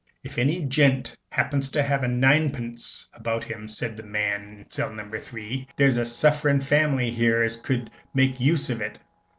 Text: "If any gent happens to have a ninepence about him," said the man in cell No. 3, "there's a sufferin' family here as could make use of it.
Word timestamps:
"If 0.23 0.39
any 0.39 0.63
gent 0.63 1.15
happens 1.29 1.69
to 1.69 1.83
have 1.83 2.01
a 2.01 2.07
ninepence 2.07 3.07
about 3.13 3.43
him," 3.43 3.67
said 3.69 3.95
the 3.95 4.01
man 4.01 4.61
in 4.61 4.65
cell 4.67 4.91
No. 4.91 5.07
3, 5.07 5.67
"there's 5.77 5.97
a 5.97 6.07
sufferin' 6.07 6.59
family 6.59 7.11
here 7.11 7.43
as 7.43 7.55
could 7.55 7.91
make 8.11 8.39
use 8.39 8.71
of 8.71 8.81
it. 8.81 8.97